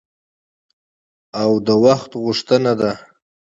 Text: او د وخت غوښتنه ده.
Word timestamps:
او 1.41 1.49
د 1.65 1.67
وخت 1.85 2.11
غوښتنه 2.23 2.71
ده. 2.79 2.91